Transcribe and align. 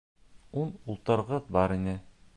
Ун 0.61 0.71
ултырғыс 0.95 1.55
бар 1.59 1.77
ине! 1.81 1.99